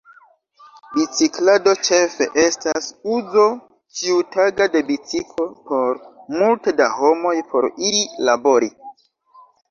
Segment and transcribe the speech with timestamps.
[0.93, 3.43] Biciklado ĉefe estas uzo
[3.99, 5.99] ĉiutaga de biciklo por
[6.39, 8.01] multe da homoj, por iri
[8.31, 8.71] labori.